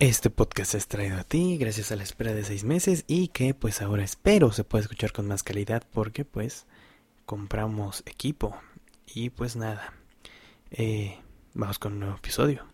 [0.00, 3.52] Este podcast es traído a ti gracias a la espera de seis meses y que
[3.52, 6.64] pues ahora espero se pueda escuchar con más calidad porque pues
[7.26, 8.56] compramos equipo
[9.06, 9.92] y pues nada,
[10.70, 11.18] eh,
[11.52, 12.64] vamos con un nuevo episodio.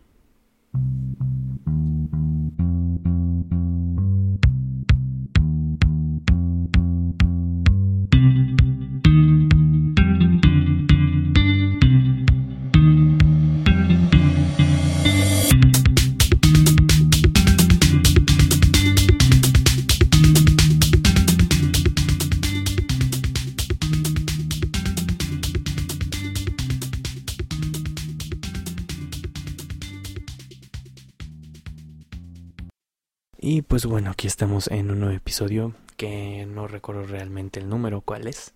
[33.77, 38.27] Pues bueno, aquí estamos en un nuevo episodio que no recuerdo realmente el número cuál
[38.27, 38.55] es.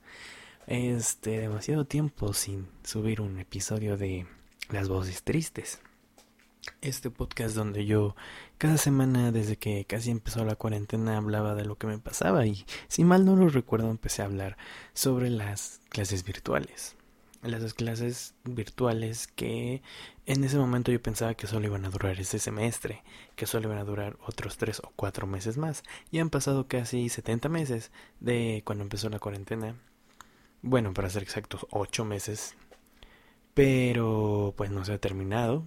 [0.66, 4.26] Este, demasiado tiempo sin subir un episodio de
[4.72, 5.80] Las voces tristes.
[6.82, 8.16] Este podcast donde yo
[8.58, 12.66] cada semana desde que casi empezó la cuarentena hablaba de lo que me pasaba y
[12.88, 14.58] si mal no lo recuerdo empecé a hablar
[14.96, 16.96] sobre las clases virtuales
[17.50, 19.82] las clases virtuales que
[20.26, 23.04] en ese momento yo pensaba que solo iban a durar ese semestre,
[23.36, 25.84] que solo iban a durar otros tres o cuatro meses más.
[26.12, 29.76] Y han pasado casi 70 meses de cuando empezó la cuarentena.
[30.62, 32.56] Bueno, para ser exactos, ocho meses.
[33.54, 35.64] Pero pues no se ha terminado.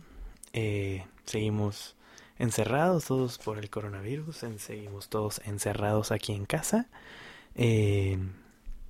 [0.53, 1.97] Eh, seguimos
[2.39, 4.45] encerrados todos por el coronavirus.
[4.59, 6.89] Seguimos todos encerrados aquí en casa.
[7.57, 8.19] Eh,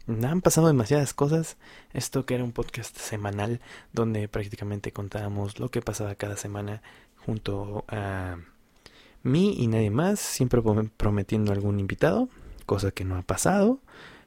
[0.07, 1.57] han pasado demasiadas cosas.
[1.93, 3.61] Esto que era un podcast semanal
[3.93, 6.83] donde prácticamente contábamos lo que pasaba cada semana
[7.25, 8.37] junto a
[9.23, 10.63] mí y nadie más, siempre
[10.97, 12.29] prometiendo algún invitado,
[12.67, 13.81] cosa que no ha pasado,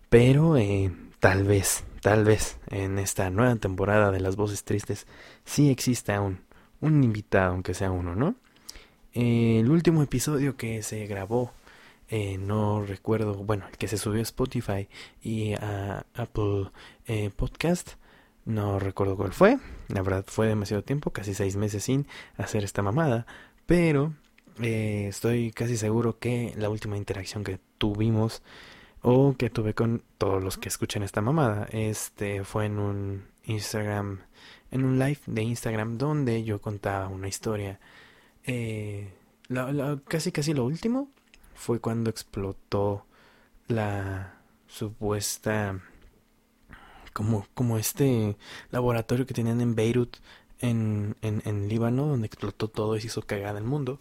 [0.10, 5.06] pero eh, tal vez, tal vez en esta nueva temporada de las voces tristes
[5.46, 6.40] sí exista un,
[6.82, 8.36] un invitado, aunque sea uno, ¿no?
[9.14, 11.52] el último episodio que se grabó
[12.10, 14.88] eh, no recuerdo, bueno, el que se subió a Spotify
[15.22, 16.70] y a Apple
[17.06, 17.94] eh, Podcast,
[18.46, 19.58] no recuerdo cuál fue,
[19.90, 22.08] la verdad fue demasiado tiempo, casi seis meses sin
[22.38, 23.26] hacer esta mamada,
[23.66, 24.14] pero
[24.62, 28.42] eh, estoy casi seguro que la última interacción que tuvimos
[29.02, 34.22] o que tuve con todos los que escuchan esta mamada, este fue en un Instagram,
[34.72, 37.82] en un live de Instagram donde yo contaba una historia,
[40.08, 41.10] casi casi lo último
[41.58, 43.06] fue cuando explotó
[43.68, 45.82] la supuesta
[47.14, 48.38] como, como este
[48.72, 50.18] laboratorio que tenían en Beirut
[50.60, 54.00] en, en, en Líbano donde explotó todo y se hizo cagada el mundo.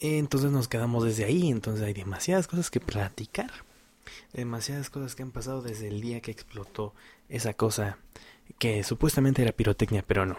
[0.00, 3.52] Entonces nos quedamos desde ahí entonces hay demasiadas cosas que platicar
[4.32, 6.94] demasiadas cosas que han pasado desde el día que explotó
[7.28, 7.98] esa cosa
[8.58, 10.38] que supuestamente era pirotecnia, pero no.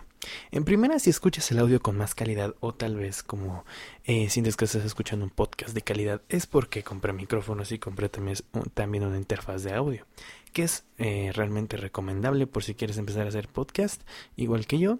[0.51, 3.65] En primera, si escuchas el audio con más calidad o tal vez como
[4.05, 8.09] eh, sientes que estás escuchando un podcast de calidad, es porque compré micrófonos y compré
[8.09, 10.05] también, una interfaz de audio,
[10.53, 14.01] que es eh, realmente recomendable por si quieres empezar a hacer podcast,
[14.35, 14.99] igual que yo.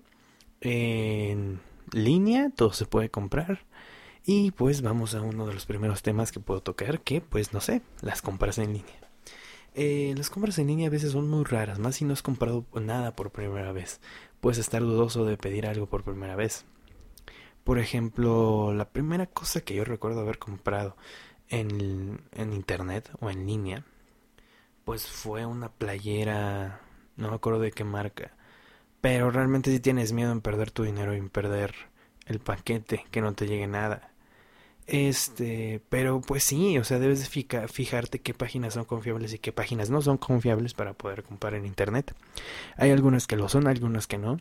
[0.61, 1.59] En
[1.91, 3.65] línea, todo se puede comprar.
[4.27, 7.61] Y pues vamos a uno de los primeros temas que puedo tocar, que pues no
[7.61, 9.04] sé, las compras en línea.
[9.77, 12.65] Eh, las compras en línea a veces son muy raras, más si no has comprado
[12.73, 13.99] nada por primera vez.
[14.39, 16.65] Puedes estar dudoso de pedir algo por primera vez.
[17.65, 20.95] Por ejemplo, la primera cosa que yo recuerdo haber comprado
[21.49, 23.83] en, en internet o en línea,
[24.85, 26.81] pues fue una playera,
[27.17, 28.31] no me acuerdo de qué marca.
[29.01, 31.75] Pero realmente si tienes miedo en perder tu dinero y en perder
[32.27, 34.14] el paquete, que no te llegue nada.
[34.87, 39.51] Este, pero pues sí, o sea, debes de fijarte qué páginas son confiables y qué
[39.51, 42.13] páginas no son confiables para poder comprar en internet.
[42.77, 44.39] Hay algunas que lo son, algunas que no,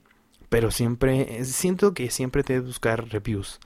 [0.50, 3.58] pero siempre, eh, siento que siempre te debes buscar reviews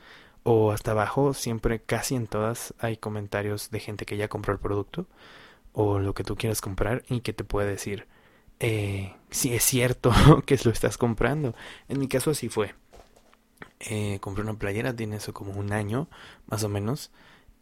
[0.44, 4.60] o hasta abajo, siempre, casi en todas hay comentarios de gente que ya compró el
[4.60, 5.06] producto
[5.72, 8.06] o lo que tú quieras comprar y que te puede decir
[8.60, 10.12] eh, si es cierto
[10.46, 11.54] que lo estás comprando.
[11.88, 12.74] En mi caso así fue
[13.80, 16.08] eh, compré una playera, tiene eso como un año
[16.46, 17.10] más o menos.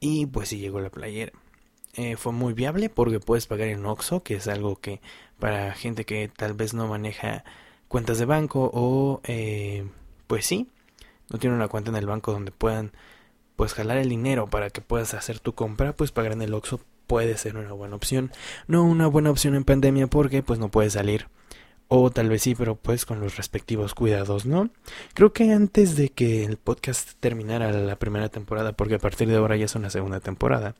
[0.00, 1.32] Y pues sí llegó la playera.
[1.94, 5.00] Eh, fue muy viable porque puedes pagar en Oxxo, que es algo que
[5.38, 7.44] para gente que tal vez no maneja
[7.88, 9.88] cuentas de banco o eh,
[10.26, 10.68] pues sí,
[11.30, 12.92] no tiene una cuenta en el banco donde puedan
[13.56, 16.80] pues jalar el dinero para que puedas hacer tu compra, pues pagar en el Oxxo
[17.06, 18.30] puede ser una buena opción.
[18.66, 21.28] No una buena opción en pandemia porque pues no puedes salir
[21.88, 24.70] o tal vez sí, pero pues con los respectivos cuidados, ¿no?
[25.14, 29.36] Creo que antes de que el podcast terminara la primera temporada, porque a partir de
[29.36, 30.74] ahora ya es una segunda temporada,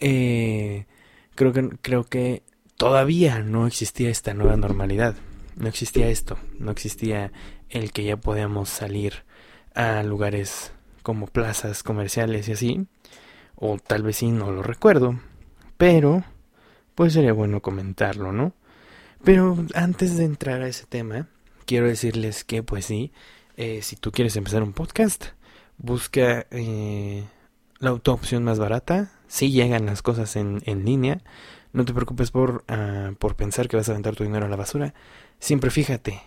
[0.00, 0.86] eh,
[1.34, 2.42] creo que creo que
[2.76, 5.14] todavía no existía esta nueva normalidad.
[5.56, 7.32] No existía esto, no existía
[7.68, 9.24] el que ya podíamos salir
[9.74, 10.72] a lugares
[11.02, 12.86] como plazas comerciales y así,
[13.56, 15.18] o tal vez sí no lo recuerdo,
[15.76, 16.22] pero
[16.94, 18.52] pues sería bueno comentarlo, ¿no?
[19.24, 21.28] Pero antes de entrar a ese tema,
[21.66, 23.12] quiero decirles que pues sí,
[23.56, 25.26] eh, si tú quieres empezar un podcast,
[25.76, 27.24] busca eh,
[27.78, 31.22] la opción más barata, si llegan las cosas en, en línea,
[31.72, 34.56] no te preocupes por, uh, por pensar que vas a aventar tu dinero a la
[34.56, 34.94] basura.
[35.38, 36.22] Siempre fíjate,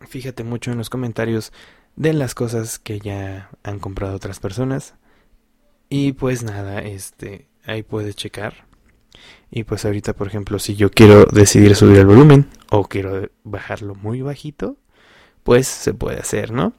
[0.00, 1.52] fíjate mucho en los comentarios
[1.96, 4.94] de las cosas que ya han comprado otras personas.
[5.88, 8.66] Y pues nada, este, ahí puedes checar.
[9.50, 13.94] Y pues ahorita, por ejemplo, si yo quiero decidir subir el volumen o quiero bajarlo
[13.94, 14.76] muy bajito,
[15.42, 16.72] pues se puede hacer, ¿no?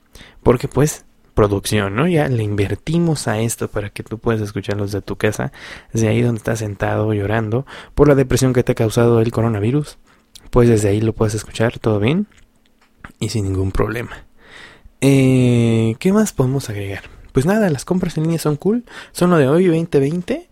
[0.43, 1.05] Porque pues
[1.35, 2.07] producción, ¿no?
[2.07, 5.51] Ya le invertimos a esto para que tú puedas escucharlos de tu casa,
[5.93, 9.97] desde ahí donde estás sentado llorando por la depresión que te ha causado el coronavirus.
[10.49, 12.27] Pues desde ahí lo puedes escuchar todo bien
[13.19, 14.25] y sin ningún problema.
[15.01, 17.03] Eh, ¿Qué más podemos agregar?
[17.33, 18.85] Pues nada, las compras en línea son cool.
[19.11, 20.47] Son lo de hoy 2020.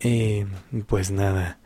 [0.00, 0.46] Eh,
[0.86, 1.58] pues nada.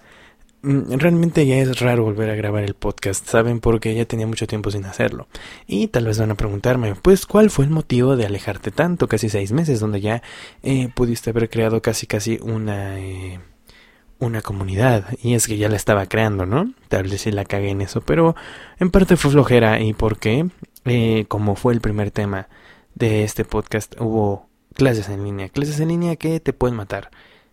[0.63, 3.61] Mm, realmente ya es raro volver a grabar el podcast, ¿saben?
[3.61, 5.27] Porque ya tenía mucho tiempo sin hacerlo.
[5.67, 9.09] Y tal vez van a preguntarme, pues, ¿cuál fue el motivo de alejarte tanto?
[9.09, 10.23] Casi seis meses, donde ya
[10.63, 12.99] eh, pudiste haber creado casi casi una...
[13.01, 13.41] Eh,
[14.19, 15.07] una comunidad.
[15.23, 16.75] Y es que ya la estaba creando, ¿no?
[16.89, 18.37] Tal vez sí la cagué en eso, pero
[18.79, 19.81] en parte fue flojera.
[19.81, 20.47] ¿Y por qué?
[20.85, 22.49] Eh, como fue el primer tema
[22.95, 25.49] de este podcast, hubo clases en línea.
[25.49, 27.11] Clases en línea que te pueden matar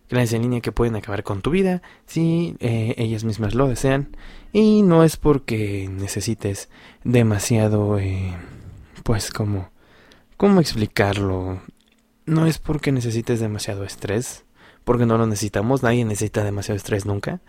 [0.08, 4.16] clases en línea que pueden acabar con tu vida si eh, ellas mismas lo desean.
[4.52, 6.68] Y no es porque necesites
[7.04, 8.34] demasiado eh,
[9.02, 9.70] pues como
[10.36, 11.62] cómo explicarlo
[12.26, 14.44] no es porque necesites demasiado estrés
[14.84, 17.40] porque no lo necesitamos nadie necesita demasiado estrés nunca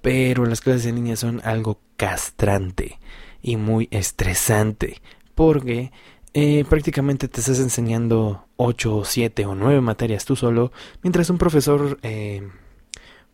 [0.00, 2.98] pero las clases en línea son algo castrante
[3.42, 5.02] y muy estresante
[5.34, 5.92] porque
[6.34, 11.98] eh, prácticamente te estás enseñando 8, 7 o 9 materias tú solo, mientras un profesor
[12.02, 12.48] eh,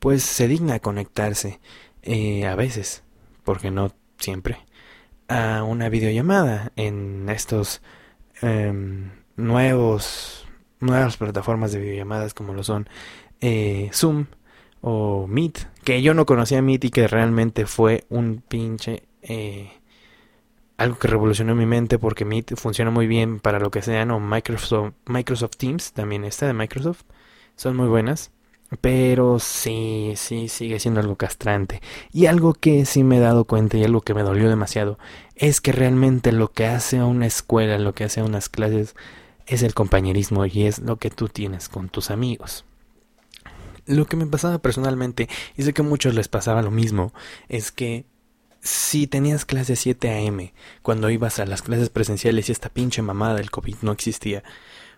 [0.01, 1.61] pues se digna a conectarse
[2.03, 3.05] eh, a veces,
[3.45, 4.59] porque no siempre,
[5.29, 7.83] a una videollamada en estos
[8.43, 10.47] em, nuevos
[10.81, 12.89] nuevas plataformas de videollamadas como lo son
[13.93, 14.27] Zoom
[14.81, 19.05] o Meet, que yo no conocía Meet y que realmente fue un pinche
[20.79, 24.21] algo que revolucionó mi mente porque Meet funciona muy bien para lo que sea, no
[24.21, 27.03] Microsoft, Microsoft Teams también está de Microsoft,
[27.57, 28.31] son muy buenas,
[28.81, 31.83] pero sí, sí, sigue siendo algo castrante.
[32.13, 34.99] Y algo que sí me he dado cuenta y algo que me dolió demasiado
[35.35, 38.95] es que realmente lo que hace a una escuela, lo que hace a unas clases
[39.47, 42.65] es el compañerismo y es lo que tú tienes con tus amigos.
[43.87, 47.13] Lo que me pasaba personalmente, y sé que a muchos les pasaba lo mismo,
[47.49, 48.05] es que
[48.69, 50.53] si tenías clase 7 a.m.
[50.83, 54.43] cuando ibas a las clases presenciales y esta pinche mamada del COVID no existía,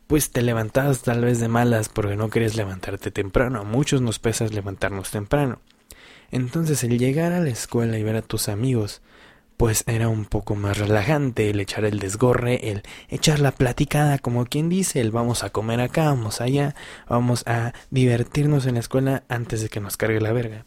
[0.09, 3.61] pues te levantabas tal vez de malas porque no querías levantarte temprano.
[3.61, 5.61] A muchos nos pesa levantarnos temprano.
[6.33, 9.03] Entonces el llegar a la escuela y ver a tus amigos,
[9.57, 14.47] pues era un poco más relajante el echar el desgorre, el echar la platicada, como
[14.47, 16.75] quien dice, el vamos a comer acá, vamos allá,
[17.09, 20.65] vamos a divertirnos en la escuela antes de que nos cargue la verga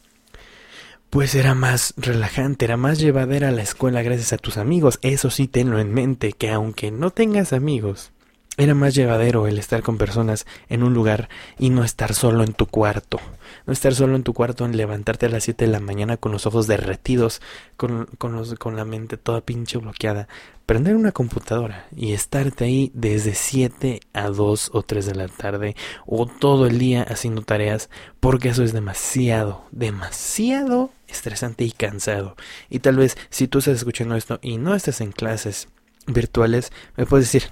[1.13, 4.97] pues era más relajante, era más llevadera la escuela gracias a tus amigos.
[5.03, 8.11] Eso sí, tenlo en mente, que aunque no tengas amigos,
[8.55, 11.27] era más llevadero el estar con personas en un lugar
[11.57, 13.19] y no estar solo en tu cuarto.
[13.65, 16.31] No estar solo en tu cuarto en levantarte a las 7 de la mañana con
[16.31, 17.41] los ojos derretidos,
[17.77, 20.27] con, con, los, con la mente toda pinche bloqueada.
[20.67, 25.75] Prender una computadora y estarte ahí desde 7 a 2 o 3 de la tarde
[26.05, 32.35] o todo el día haciendo tareas porque eso es demasiado, demasiado estresante y cansado.
[32.69, 35.67] Y tal vez si tú estás escuchando esto y no estás en clases
[36.07, 37.49] virtuales, me puedes decir,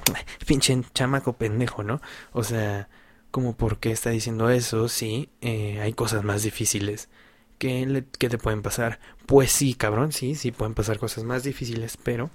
[0.48, 2.02] pinche chamaco pendejo, ¿no?
[2.34, 2.90] O sea,
[3.32, 7.10] como por qué está diciendo eso si eh, hay cosas más difíciles
[7.58, 9.00] que, que te pueden pasar.
[9.26, 12.30] Pues sí, cabrón, sí, sí pueden pasar cosas más difíciles, pero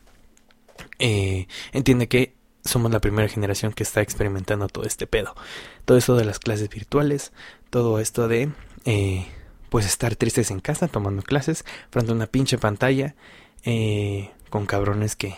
[0.98, 5.34] eh, entiende que somos la primera generación que está experimentando todo este pedo.
[5.84, 7.32] Todo esto de las clases virtuales,
[7.70, 8.50] todo esto de
[8.84, 9.26] eh,
[9.68, 13.14] pues estar tristes en casa tomando clases frente a una pinche pantalla
[13.64, 15.34] eh, con cabrones que,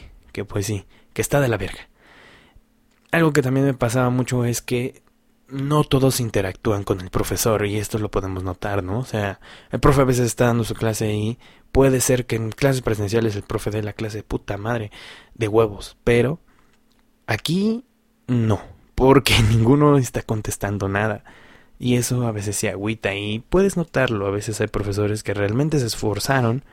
[0.47, 1.89] pues sí, que está de la verga.
[3.11, 5.03] Algo que también me pasaba mucho es que
[5.49, 8.99] no todos interactúan con el profesor y esto lo podemos notar, ¿no?
[8.99, 9.41] O sea,
[9.71, 11.39] el profe a veces está dando su clase y
[11.73, 14.91] puede ser que en clases presenciales el profe dé la clase de puta madre
[15.35, 16.41] de huevos, pero
[17.27, 17.85] aquí
[18.27, 18.61] no,
[18.95, 21.25] porque ninguno está contestando nada.
[21.81, 25.79] Y eso a veces se agüita y puedes notarlo, a veces hay profesores que realmente
[25.79, 26.65] se esforzaron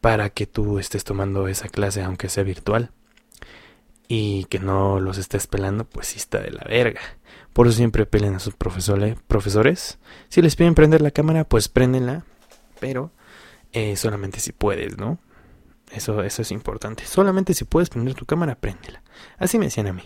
[0.00, 2.90] para que tú estés tomando esa clase aunque sea virtual.
[4.08, 7.02] Y que no los estés pelando, pues sí está de la verga.
[7.52, 9.16] Por eso siempre pelen a sus profesores.
[9.28, 9.98] profesores.
[10.28, 12.24] Si les piden prender la cámara, pues préndenla,
[12.80, 13.12] pero
[13.72, 15.18] eh, solamente si puedes, ¿no?
[15.92, 17.04] Eso, eso es importante.
[17.04, 19.02] Solamente si puedes prender tu cámara, préndela.
[19.38, 20.02] Así me decían a mí.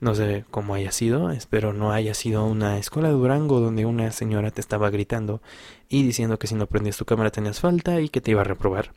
[0.00, 4.10] No sé cómo haya sido, espero no haya sido una escuela de Durango donde una
[4.12, 5.42] señora te estaba gritando
[5.90, 8.44] y diciendo que si no prendías tu cámara tenías falta y que te iba a
[8.44, 8.92] reprobar.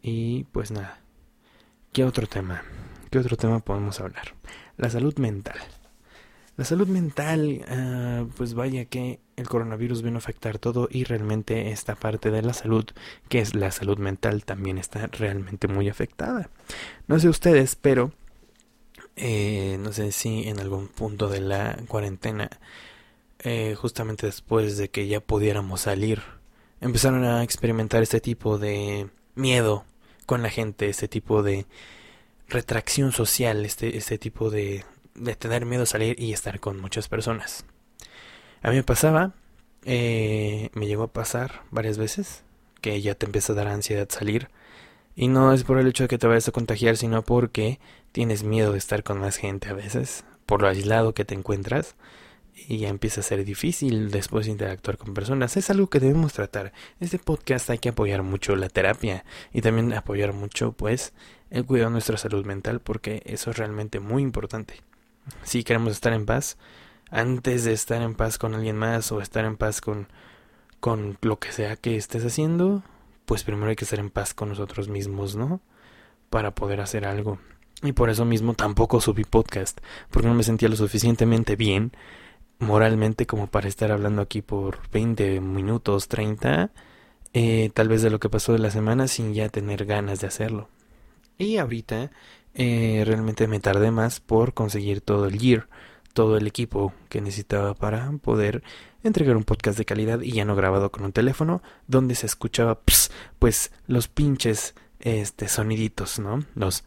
[0.00, 1.00] Y pues nada.
[1.92, 2.62] ¿Qué otro tema?
[3.10, 4.34] ¿Qué otro tema podemos hablar?
[4.76, 5.58] La salud mental.
[6.56, 11.70] La salud mental, ah, pues vaya que el coronavirus vino a afectar todo y realmente
[11.70, 12.86] esta parte de la salud,
[13.28, 16.48] que es la salud mental, también está realmente muy afectada.
[17.06, 18.12] No sé ustedes, pero
[19.16, 22.48] eh, no sé si en algún punto de la cuarentena,
[23.40, 26.22] eh, justamente después de que ya pudiéramos salir,
[26.80, 29.84] empezaron a experimentar este tipo de miedo
[30.24, 31.66] con la gente, este tipo de
[32.48, 34.84] retracción social, este, este tipo de,
[35.14, 37.64] de tener miedo a salir y estar con muchas personas.
[38.62, 39.34] A mí me pasaba,
[39.84, 42.42] eh, me llegó a pasar varias veces,
[42.80, 44.48] que ya te empieza a dar ansiedad salir
[45.16, 47.80] y no es por el hecho de que te vayas a contagiar, sino porque
[48.12, 51.96] tienes miedo de estar con más gente a veces, por lo aislado que te encuentras,
[52.54, 55.56] y ya empieza a ser difícil después interactuar con personas.
[55.56, 56.72] Es algo que debemos tratar.
[57.00, 61.14] Este podcast hay que apoyar mucho la terapia y también apoyar mucho, pues,
[61.50, 64.82] el cuidado de nuestra salud mental, porque eso es realmente muy importante.
[65.42, 66.56] Si queremos estar en paz,
[67.10, 70.08] antes de estar en paz con alguien más o estar en paz con,
[70.80, 72.82] con lo que sea que estés haciendo,
[73.24, 75.60] pues primero hay que estar en paz con nosotros mismos, ¿no?
[76.30, 77.38] Para poder hacer algo.
[77.82, 81.92] Y por eso mismo tampoco subí podcast, porque no me sentía lo suficientemente bien
[82.58, 86.70] moralmente como para estar hablando aquí por 20 minutos, 30,
[87.32, 90.26] eh, tal vez de lo que pasó de la semana sin ya tener ganas de
[90.26, 90.68] hacerlo.
[91.38, 92.10] Y ahorita
[92.54, 95.68] eh, realmente me tardé más por conseguir todo el gear,
[96.12, 98.62] todo el equipo que necesitaba para poder
[99.02, 102.80] entregar un podcast de calidad y ya no grabado con un teléfono donde se escuchaba
[103.38, 106.42] pues los pinches este soniditos, ¿no?
[106.54, 106.84] Los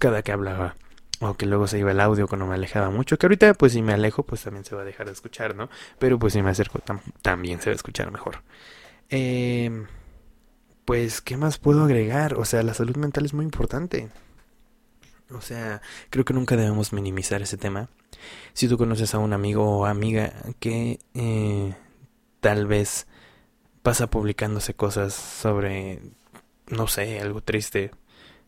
[0.00, 0.74] cada que hablaba
[1.20, 3.82] o que luego se iba el audio cuando me alejaba mucho, que ahorita pues si
[3.82, 5.68] me alejo pues también se va a dejar de escuchar, ¿no?
[5.98, 6.80] Pero pues si me acerco
[7.20, 8.42] también se va a escuchar mejor.
[9.10, 9.84] Eh,
[10.84, 12.34] pues, ¿qué más puedo agregar?
[12.34, 14.08] O sea, la salud mental es muy importante.
[15.32, 17.88] O sea, creo que nunca debemos minimizar ese tema.
[18.52, 21.74] Si tú conoces a un amigo o amiga que eh,
[22.40, 23.06] tal vez
[23.82, 26.00] pasa publicándose cosas sobre,
[26.68, 27.92] no sé, algo triste,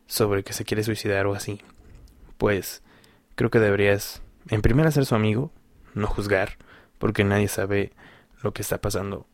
[0.07, 1.61] sobre que se quiere suicidar o así,
[2.39, 2.83] pues
[3.37, 5.53] creo que deberías, en primer, ser su amigo,
[5.95, 6.59] no juzgar,
[6.99, 7.93] porque nadie sabe
[8.43, 9.27] lo que está pasando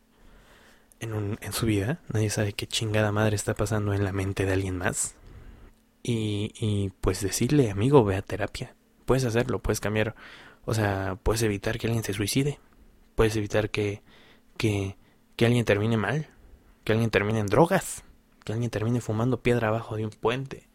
[1.00, 4.44] en, un, en su vida, nadie sabe qué chingada madre está pasando en la mente
[4.44, 5.14] de alguien más.
[6.02, 8.74] Y, y pues decirle, amigo, ve a terapia.
[9.04, 10.14] Puedes hacerlo, puedes cambiar.
[10.64, 12.58] O sea, puedes evitar que alguien se suicide.
[13.14, 14.02] Puedes evitar que,
[14.56, 14.96] que,
[15.36, 16.28] que alguien termine mal.
[16.84, 18.04] Que alguien termine en drogas.
[18.44, 20.68] Que alguien termine fumando piedra abajo de un puente.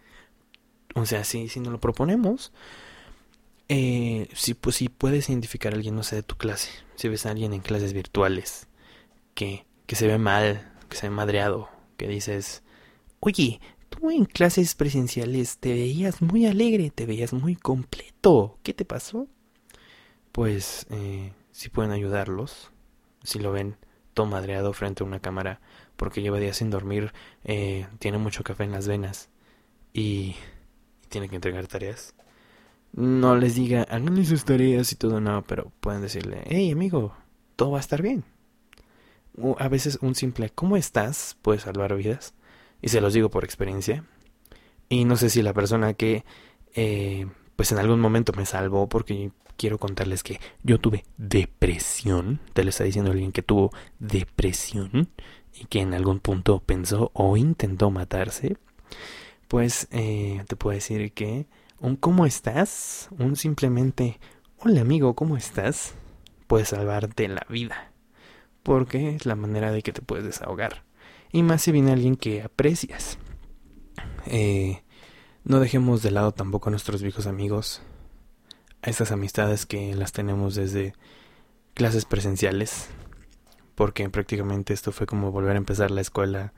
[0.96, 2.54] O sea, si, si nos lo proponemos,
[3.70, 6.70] eh, si, pues, si puedes identificar a alguien, no sé, de tu clase.
[6.96, 8.68] Si ves a alguien en clases virtuales
[9.34, 12.64] que, que se ve mal, que se ve madreado, que dices,
[13.20, 13.60] oye,
[13.94, 18.58] Tú en clases presenciales te veías muy alegre, te veías muy completo.
[18.64, 19.28] ¿Qué te pasó?
[20.32, 22.72] Pues eh, si pueden ayudarlos,
[23.24, 23.78] si lo ven
[24.16, 25.62] todo madreado frente a una cámara
[25.96, 27.14] porque lleva días sin dormir,
[27.44, 29.30] eh, tiene mucho café en las venas
[29.94, 30.36] y,
[31.10, 32.16] tiene que entregar tareas.
[32.94, 37.16] No les diga, háganle sus tareas y todo, no, pero pueden decirle, hey amigo,
[37.56, 38.24] todo va a estar bien.
[39.58, 41.38] A veces un simple ¿cómo estás?
[41.42, 42.34] puede salvar vidas
[42.82, 44.06] y se los digo por experiencia.
[44.90, 46.24] Y no sé si la persona que
[46.76, 52.64] eh, pues en algún momento me salvó porque quiero contarles que yo tuve depresión, te
[52.64, 55.10] lo está diciendo alguien que tuvo depresión
[55.54, 58.58] y que en algún punto pensó o intentó matarse,
[59.48, 61.48] pues eh, te puedo decir que
[61.80, 63.10] un ¿cómo estás?
[63.18, 64.20] un simplemente
[64.58, 65.94] hola amigo, ¿cómo estás?
[66.48, 67.93] puede salvarte la vida,
[68.64, 70.84] porque es la manera de que te puedes desahogar
[71.34, 73.18] y más si viene alguien que aprecias.
[74.28, 74.84] Eh,
[75.44, 77.82] no dejemos de lado tampoco a nuestros viejos amigos,
[78.82, 80.94] a esas amistades que las tenemos desde
[81.74, 82.88] clases presenciales,
[83.76, 86.54] porque prácticamente esto fue como volver a empezar la escuela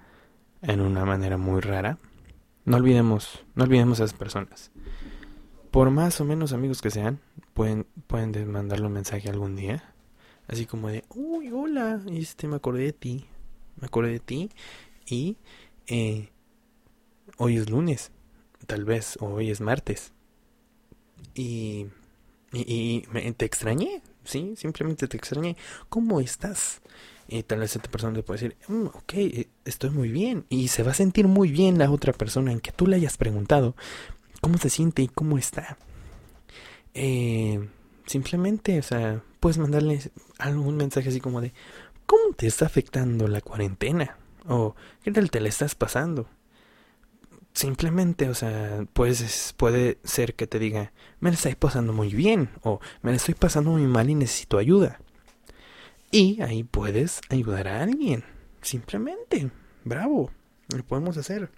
[0.62, 1.98] en una manera muy rara.
[2.66, 4.72] No olvidemos, no olvidemos a esas personas.
[5.72, 7.22] Por más o menos amigos que sean,
[7.54, 9.95] pueden, pueden mandarle un mensaje algún día.
[10.48, 13.26] Así como de, uy, hola, este me acordé de ti
[13.80, 14.50] me acordé de ti
[15.06, 15.38] y
[15.88, 16.30] eh,
[17.38, 18.12] hoy es lunes.
[18.66, 20.12] tal vez, hoy es martes.
[21.34, 21.88] Y,
[22.52, 23.02] y,
[23.38, 24.56] te extrañé, ¿sí?
[24.56, 25.56] Simplemente te extrañé.
[25.90, 26.82] ¿Cómo estás?
[27.28, 30.46] Y tal vez esta persona te puede decir, mm, ok, eh, estoy muy bien.
[30.50, 33.18] Y se va a sentir muy bien la otra persona en que tú le hayas
[33.18, 33.76] preguntado
[34.42, 35.78] cómo se siente y cómo está.
[36.94, 37.68] Eh,
[38.06, 40.00] simplemente, o sea, puedes mandarle
[40.40, 41.54] algún mensaje así como de,
[42.08, 44.18] ¿cómo te está afectando la cuarentena?
[44.48, 44.74] O,
[45.04, 46.28] ¿qué tal te la estás pasando?
[47.54, 52.50] Simplemente, o sea, pues puede ser que te diga, me la estoy pasando muy bien
[52.64, 55.00] o me la estoy pasando muy mal y necesito ayuda.
[56.10, 58.24] Y ahí puedes ayudar a alguien.
[58.64, 59.52] Simplemente.
[59.84, 60.32] Bravo.
[60.76, 61.52] Lo podemos hacer.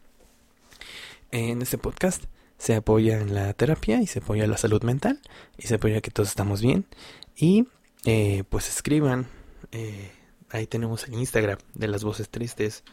[1.31, 2.25] En este podcast
[2.57, 5.21] se apoya en la terapia y se apoya la salud mental
[5.57, 6.85] y se apoya que todos estamos bien.
[7.33, 7.67] Y
[8.05, 9.27] eh, pues escriban.
[9.71, 10.11] Eh,
[10.49, 12.83] ahí tenemos el Instagram de las voces tristes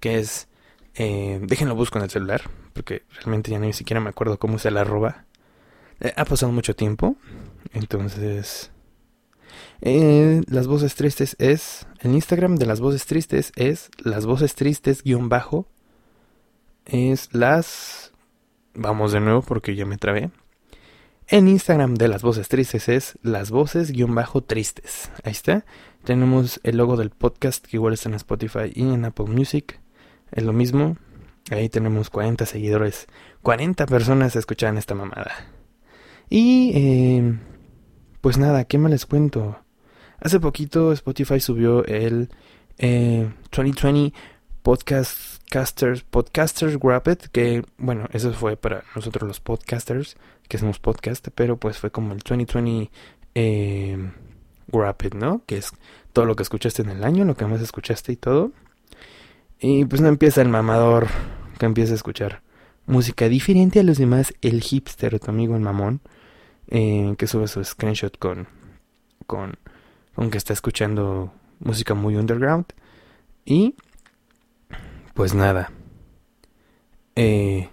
[0.00, 0.48] que es...
[0.96, 2.42] Eh, déjenlo busco en el celular
[2.72, 5.24] porque realmente ya ni siquiera me acuerdo cómo es el arroba.
[6.00, 7.16] Eh, ha pasado mucho tiempo.
[7.72, 8.70] Entonces
[9.80, 11.86] las voces tristes es.
[12.00, 15.66] El Instagram de las voces tristes es las voces tristes guion bajo.
[16.84, 18.12] Es las.
[18.74, 20.30] Vamos de nuevo porque ya me trabé.
[21.26, 25.10] El Instagram de las voces tristes es las voces guion bajo tristes.
[25.22, 25.64] Ahí está.
[26.04, 29.80] Tenemos el logo del podcast que igual está en Spotify y en Apple Music.
[30.32, 30.98] Es lo mismo.
[31.50, 33.06] Ahí tenemos 40 seguidores.
[33.40, 35.32] 40 personas escuchan esta mamada.
[36.28, 37.38] Y eh,
[38.20, 39.58] pues nada, ¿qué más les cuento?
[40.20, 42.28] Hace poquito Spotify subió el
[42.78, 44.12] 2020 eh,
[45.54, 46.78] Podcasters, Podcasters
[47.30, 50.16] que bueno, eso fue para nosotros los podcasters,
[50.48, 52.90] que hacemos podcast, pero pues fue como el 2020
[53.36, 54.10] eh,
[54.72, 55.44] Wrapped, ¿no?
[55.46, 55.70] Que es
[56.12, 58.50] todo lo que escuchaste en el año, lo que más escuchaste y todo.
[59.60, 61.06] Y pues no empieza el mamador
[61.56, 62.42] que empieza a escuchar
[62.86, 66.00] música diferente a los demás, el hipster, tu amigo el mamón,
[66.66, 68.48] eh, que sube su screenshot con,
[69.28, 69.54] con
[70.16, 72.66] aunque está escuchando música muy underground.
[73.44, 73.76] Y
[75.14, 75.72] pues nada.
[77.16, 77.68] Eh,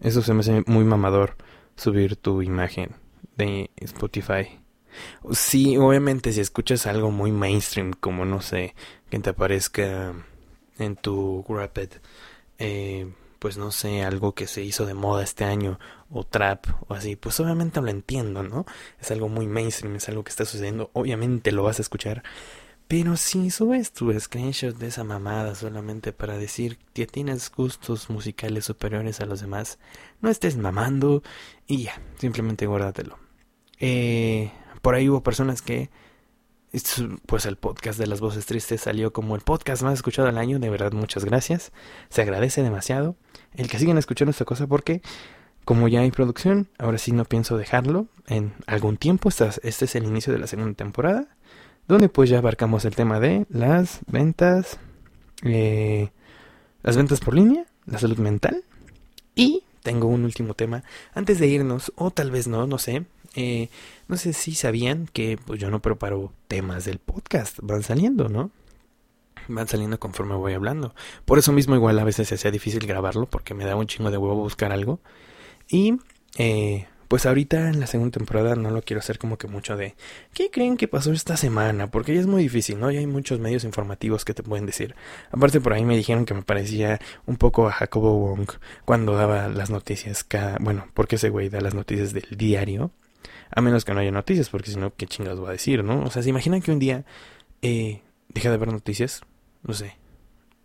[0.00, 1.36] eso se me hace muy mamador
[1.76, 2.94] subir tu imagen
[3.36, 4.60] de Spotify.
[5.32, 8.74] Sí, obviamente si escuchas algo muy mainstream, como no sé,
[9.10, 10.14] que te aparezca
[10.78, 11.88] en tu Rapid,
[12.58, 15.78] eh, pues no sé, algo que se hizo de moda este año,
[16.10, 18.64] o trap, o así, pues obviamente lo entiendo, ¿no?
[19.00, 22.22] Es algo muy mainstream, es algo que está sucediendo, obviamente lo vas a escuchar.
[22.88, 28.64] Pero si subes tu screenshot de esa mamada solamente para decir que tienes gustos musicales
[28.64, 29.78] superiores a los demás,
[30.20, 31.22] no estés mamando
[31.66, 33.18] y ya, simplemente guárdatelo.
[33.80, 35.90] Eh, por ahí hubo personas que
[37.26, 40.58] pues el podcast de las voces tristes salió como el podcast más escuchado del año.
[40.58, 41.72] De verdad, muchas gracias.
[42.08, 43.16] Se agradece demasiado
[43.54, 45.00] el que sigan escuchando esta cosa porque
[45.64, 49.30] como ya hay producción, ahora sí no pienso dejarlo en algún tiempo.
[49.30, 51.35] Este es el inicio de la segunda temporada,
[51.88, 54.78] donde pues ya abarcamos el tema de las ventas,
[55.42, 56.10] eh,
[56.82, 58.64] las ventas por línea, la salud mental
[59.34, 60.82] y tengo un último tema
[61.14, 63.04] antes de irnos, o tal vez no, no sé.
[63.36, 63.68] Eh,
[64.08, 68.50] no sé si sabían que pues yo no preparo temas del podcast, van saliendo, ¿no?
[69.46, 70.94] Van saliendo conforme voy hablando.
[71.24, 74.10] Por eso mismo igual a veces se hacía difícil grabarlo porque me da un chingo
[74.10, 74.98] de huevo buscar algo.
[75.68, 75.98] Y
[76.38, 79.94] eh, pues ahorita en la segunda temporada no lo quiero hacer como que mucho de
[80.34, 81.90] ¿qué creen que pasó esta semana?
[81.90, 82.90] Porque ya es muy difícil, ¿no?
[82.90, 84.94] Ya hay muchos medios informativos que te pueden decir.
[85.30, 88.48] Aparte por ahí me dijeron que me parecía un poco a Jacobo Wong
[88.84, 90.58] cuando daba las noticias cada...
[90.60, 92.90] Bueno, porque ese güey da las noticias del diario
[93.50, 96.02] a menos que no haya noticias, porque si no, ¿qué chingados va a decir, no?
[96.02, 97.04] O sea, ¿se imaginan que un día
[97.62, 99.22] eh, deja de haber noticias?
[99.62, 99.96] No sé.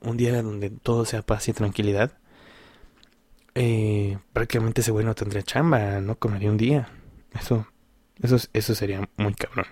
[0.02, 2.14] Un día donde todo sea paz y tranquilidad.
[3.56, 6.90] Eh, prácticamente ese güey no tendría chamba, no comería un día.
[7.40, 7.68] Eso,
[8.22, 9.66] eso, eso sería muy cabrón.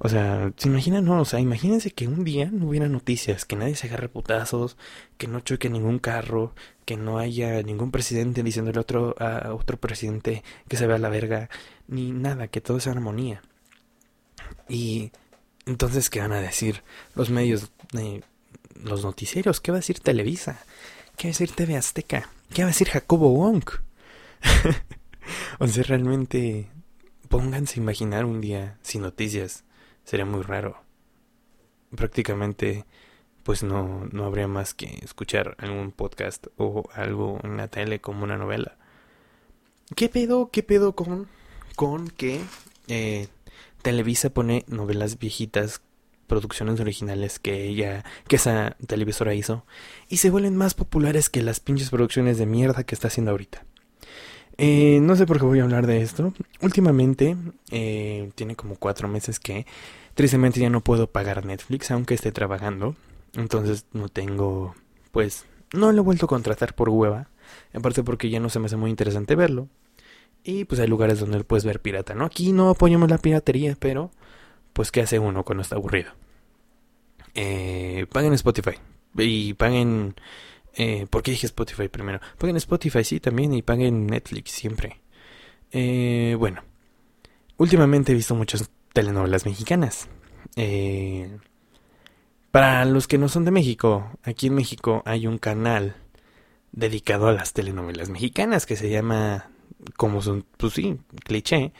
[0.00, 1.04] O sea, ¿se imaginan?
[1.04, 4.76] No, o sea, imagínense que un día no hubiera noticias, que nadie se agarre putazos,
[5.16, 10.44] que no choque ningún carro, que no haya ningún presidente diciéndole otro, a otro presidente
[10.68, 11.50] que se vea la verga,
[11.88, 13.42] ni nada, que todo sea armonía.
[14.68, 15.10] Y
[15.66, 16.82] entonces, ¿qué van a decir
[17.16, 17.72] los medios,
[18.74, 19.60] los noticieros?
[19.60, 20.60] ¿Qué va a decir Televisa?
[21.16, 22.30] ¿Qué va a decir TV Azteca?
[22.52, 23.64] ¿Qué va a decir Jacobo Wong?
[25.58, 26.68] o sea, realmente
[27.28, 29.64] pónganse a imaginar un día sin noticias
[30.04, 30.82] sería muy raro.
[31.94, 32.86] Prácticamente,
[33.42, 38.24] pues no, no habría más que escuchar algún podcast o algo en la tele como
[38.24, 38.78] una novela.
[39.94, 40.50] ¿Qué pedo?
[40.50, 41.28] ¿Qué pedo con,
[41.76, 42.40] con que
[42.88, 43.28] eh,
[43.82, 45.82] Televisa pone novelas viejitas,
[46.28, 49.64] producciones originales que ella, que esa televisora hizo,
[50.08, 53.64] y se vuelven más populares que las pinches producciones de mierda que está haciendo ahorita?
[54.58, 56.34] Eh, no sé por qué voy a hablar de esto.
[56.60, 57.36] Últimamente,
[57.70, 59.66] eh, tiene como cuatro meses que
[60.14, 62.96] tristemente ya no puedo pagar Netflix, aunque esté trabajando.
[63.34, 64.74] Entonces no tengo,
[65.12, 67.28] pues, no lo he vuelto a contratar por hueva.
[67.72, 69.68] En parte porque ya no se me hace muy interesante verlo.
[70.42, 72.24] Y pues hay lugares donde puedes ver pirata, ¿no?
[72.24, 74.10] Aquí no apoyamos la piratería, pero
[74.78, 76.12] pues ¿qué hace uno cuando está aburrido?
[77.34, 78.76] Eh, paguen Spotify.
[79.16, 80.14] Y paguen...
[80.76, 82.20] Eh, ¿Por qué dije Spotify primero?
[82.38, 83.52] Paguen Spotify, sí, también.
[83.54, 85.00] Y paguen Netflix, siempre.
[85.72, 86.62] Eh, bueno.
[87.56, 90.06] Últimamente he visto muchas telenovelas mexicanas.
[90.54, 91.36] Eh,
[92.52, 95.96] para los que no son de México, aquí en México hay un canal
[96.70, 99.50] dedicado a las telenovelas mexicanas que se llama,
[99.96, 101.72] como son, pues sí, cliché,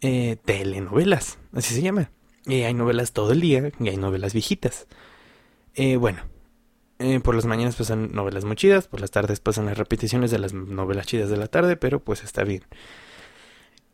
[0.00, 2.10] eh, telenovelas, así se llama.
[2.50, 4.88] Y hay novelas todo el día y hay novelas viejitas.
[5.76, 6.22] Eh, bueno,
[6.98, 10.40] eh, por las mañanas pasan novelas muy chidas, por las tardes pasan las repeticiones de
[10.40, 12.64] las novelas chidas de la tarde, pero pues está bien.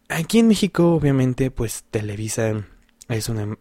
[0.08, 2.66] Aquí en México, obviamente, pues Televisa
[3.08, 3.58] es una,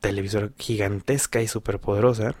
[0.00, 2.36] televisora gigantesca y súper poderosa.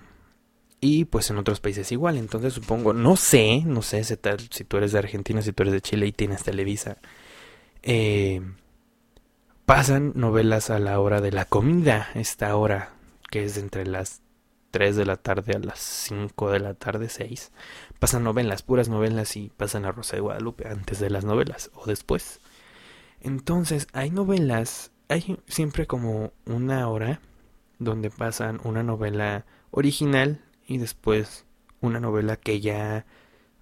[0.82, 2.18] Y pues en otros países igual.
[2.18, 4.14] Entonces supongo, no sé, no sé si,
[4.50, 6.98] si tú eres de Argentina, si tú eres de Chile y tienes Televisa.
[7.82, 8.42] Eh,
[9.66, 12.90] pasan novelas a la hora de la comida, esta hora
[13.30, 14.20] que es entre las
[14.70, 17.52] 3 de la tarde a las 5 de la tarde, 6.
[17.98, 21.86] Pasan novelas, puras novelas y pasan a Rosa de Guadalupe antes de las novelas o
[21.86, 22.40] después.
[23.20, 27.20] Entonces hay novelas, hay siempre como una hora
[27.78, 31.46] donde pasan una novela original y después
[31.80, 33.06] una novela que ya,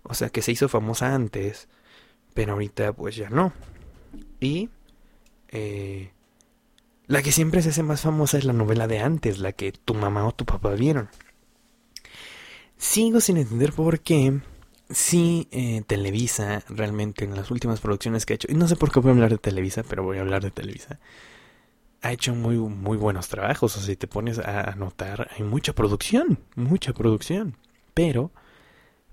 [0.03, 1.69] o sea, que se hizo famosa antes,
[2.35, 3.53] pero ahorita pues ya no.
[4.41, 4.69] Y
[5.53, 6.11] eh,
[7.07, 9.95] la que siempre se hace más famosa es la novela de antes, la que tu
[9.95, 11.09] mamá o tu papá vieron.
[12.77, 14.41] Sigo sin entender por qué
[14.91, 18.91] sí eh, Televisa realmente en las últimas producciones que ha hecho, y no sé por
[18.91, 20.99] qué voy a hablar de Televisa, pero voy a hablar de Televisa
[22.03, 23.77] ha hecho muy, muy buenos trabajos.
[23.77, 27.57] O sea, si te pones a notar, hay mucha producción, mucha producción.
[27.95, 28.33] Pero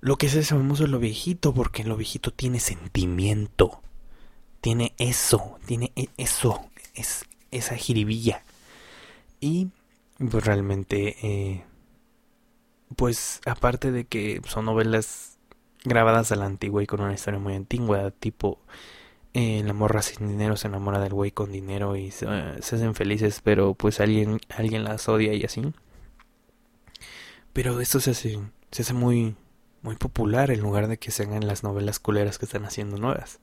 [0.01, 3.81] lo que es famoso es lo viejito, porque lo viejito tiene sentimiento.
[4.61, 8.43] Tiene eso, tiene e, eso, es esa jiribilla.
[9.39, 9.69] Y
[10.17, 11.63] pues realmente, eh,
[12.95, 15.37] pues aparte de que son novelas
[15.83, 18.59] grabadas a la antigua y con una historia muy antigua, tipo
[19.33, 23.41] eh, la morra sin dinero se enamora del güey con dinero y se, hacen felices,
[23.43, 25.61] pero pues alguien, alguien las odia y así.
[27.53, 28.39] Pero esto se hace,
[28.71, 29.35] se hace muy,
[29.81, 33.39] muy popular en lugar de que se hagan las novelas culeras que están haciendo nuevas.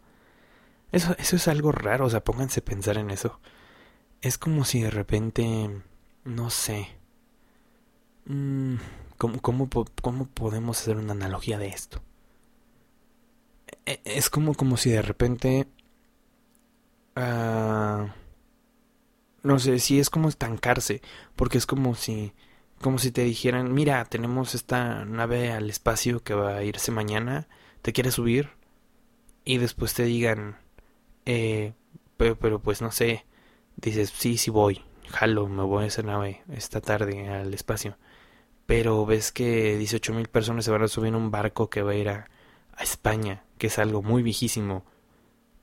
[0.92, 3.40] Eso, eso es algo raro, o sea, pónganse a pensar en eso.
[4.22, 5.70] Es como si de repente,
[6.25, 6.88] no sé,
[8.27, 8.77] mm,
[9.18, 9.68] ¿cómo, cómo,
[10.03, 12.03] cómo podemos hacer una analogía de esto?
[13.87, 15.68] E, es como, como si de repente
[17.16, 18.14] Ah,
[19.42, 21.01] no sé, si es como estancarse,
[21.37, 22.33] porque es como si,
[22.81, 27.49] como si te dijeran, mira, tenemos esta nave al espacio que va a irse mañana,
[27.83, 28.51] ¿te quieres subir?
[29.44, 30.59] Y después te digan,
[31.27, 31.75] eh,
[32.17, 33.27] pero, pero pues no sé,
[33.77, 37.99] dices, sí, sí voy, jalo, me voy a esa nave esta tarde al espacio.
[38.67, 41.93] Pero ves que 18 mil personas se van a subir en un barco que va
[41.93, 42.29] a ir a,
[42.73, 44.85] a España, que es algo muy viejísimo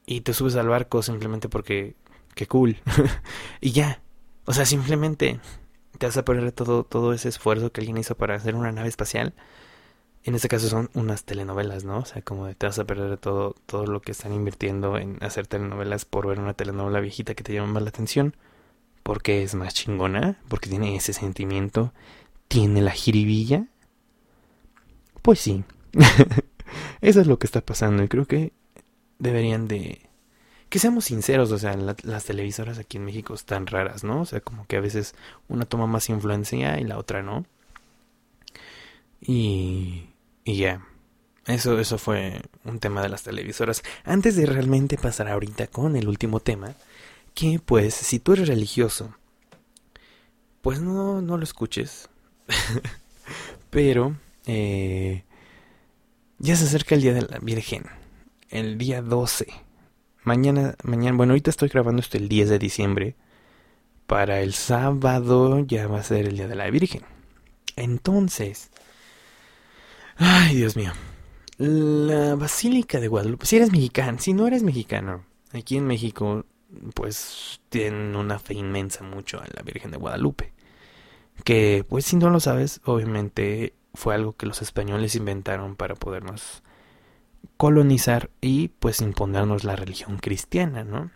[0.05, 1.95] y te subes al barco simplemente porque
[2.35, 2.77] qué cool
[3.61, 4.01] y ya
[4.45, 5.39] o sea simplemente
[5.97, 8.89] te vas a perder todo todo ese esfuerzo que alguien hizo para hacer una nave
[8.89, 9.33] espacial
[10.23, 13.55] en este caso son unas telenovelas no o sea como te vas a perder todo
[13.65, 17.53] todo lo que están invirtiendo en hacer telenovelas por ver una telenovela viejita que te
[17.53, 18.35] llama más la atención
[19.03, 21.93] porque es más chingona porque tiene ese sentimiento
[22.47, 23.67] tiene la jiribilla
[25.21, 25.63] pues sí
[27.01, 28.53] eso es lo que está pasando y creo que
[29.23, 30.01] deberían de...
[30.69, 34.21] Que seamos sinceros, o sea, las televisoras aquí en México están raras, ¿no?
[34.21, 35.13] O sea, como que a veces
[35.47, 37.45] una toma más influencia y la otra no.
[39.21, 40.09] Y...
[40.43, 40.85] Y ya.
[41.45, 43.83] Eso, eso fue un tema de las televisoras.
[44.05, 46.73] Antes de realmente pasar ahorita con el último tema,
[47.33, 49.15] que pues si tú eres religioso,
[50.61, 52.09] pues no, no lo escuches.
[53.69, 55.23] Pero eh,
[56.39, 57.83] ya se acerca el Día de la Virgen
[58.53, 59.47] el día 12.
[60.23, 63.15] Mañana, mañana, bueno, ahorita estoy grabando esto el 10 de diciembre.
[64.05, 67.01] Para el sábado ya va a ser el Día de la Virgen.
[67.75, 68.69] Entonces,
[70.17, 70.91] ay Dios mío,
[71.57, 76.45] la Basílica de Guadalupe, si eres mexicano, si no eres mexicano, aquí en México,
[76.95, 80.53] pues tienen una fe inmensa mucho a la Virgen de Guadalupe.
[81.43, 86.63] Que, pues si no lo sabes, obviamente fue algo que los españoles inventaron para podernos
[87.57, 91.11] colonizar y pues imponernos la religión cristiana, ¿no?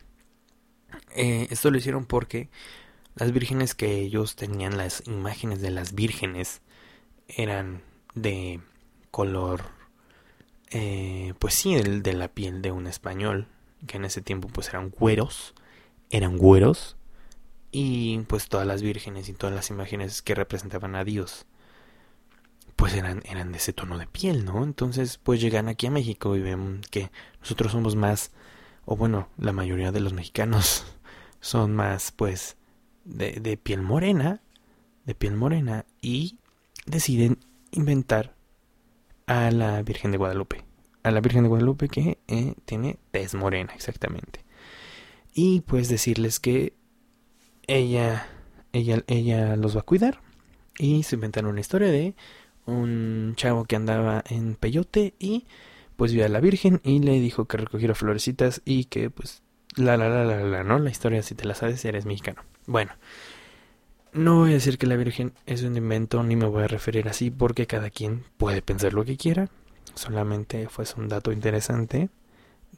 [1.15, 2.49] Eh, esto lo hicieron porque
[3.15, 6.61] las vírgenes que ellos tenían, las imágenes de las vírgenes,
[7.27, 7.81] eran
[8.13, 8.61] de
[9.17, 9.63] color,
[10.69, 13.47] eh, pues sí, el de la piel de un español,
[13.87, 15.55] que en ese tiempo pues eran güeros,
[16.11, 16.97] eran güeros,
[17.71, 21.47] y pues todas las vírgenes y todas las imágenes que representaban a Dios
[22.75, 24.63] pues eran, eran de ese tono de piel, ¿no?
[24.63, 28.31] Entonces, pues llegan aquí a México y ven que nosotros somos más,
[28.85, 30.85] o bueno, la mayoría de los mexicanos
[31.41, 32.55] son más, pues,
[33.03, 34.43] de, de piel morena,
[35.05, 36.37] de piel morena, y
[36.85, 37.39] deciden
[37.71, 38.36] inventar
[39.27, 40.63] a la Virgen de Guadalupe.
[41.03, 44.43] A la Virgen de Guadalupe que eh, tiene tez morena, exactamente.
[45.33, 46.73] Y pues decirles que
[47.67, 48.27] ella,
[48.73, 50.21] ella, ella los va a cuidar.
[50.79, 52.15] Y se inventaron una historia de
[52.65, 55.45] un chavo que andaba en peyote y
[55.95, 59.41] pues vio a la Virgen y le dijo que recogiera florecitas y que pues
[59.75, 60.77] la la la la la, ¿no?
[60.77, 62.43] La historia si te la sabes eres mexicano.
[62.67, 62.91] Bueno,
[64.17, 67.07] no voy a decir que la Virgen es un invento ni me voy a referir
[67.07, 69.49] así porque cada quien puede pensar lo que quiera.
[69.95, 72.09] Solamente fue un dato interesante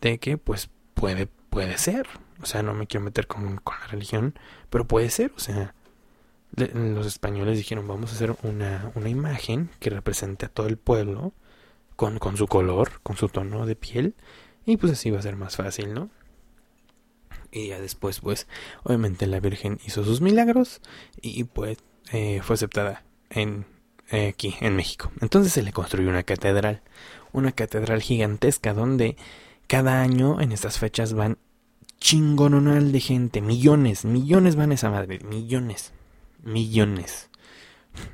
[0.01, 2.07] de que pues puede puede ser.
[2.41, 4.37] O sea, no me quiero meter con, con la religión,
[4.69, 5.73] pero puede ser, o sea,
[6.55, 11.33] los españoles dijeron vamos a hacer una, una imagen que represente a todo el pueblo
[11.95, 14.15] con, con su color, con su tono de piel
[14.65, 16.09] y pues así va a ser más fácil, ¿no?
[17.51, 18.47] Y ya después pues
[18.83, 20.81] obviamente la Virgen hizo sus milagros
[21.21, 21.77] y pues
[22.11, 23.65] eh, fue aceptada en
[24.11, 25.11] eh, aquí en México.
[25.21, 26.81] Entonces se le construyó una catedral,
[27.31, 29.17] una catedral gigantesca donde
[29.67, 31.37] cada año en estas fechas van
[31.99, 35.91] chingononal de gente, millones, millones van a esa madre, millones
[36.43, 37.29] millones.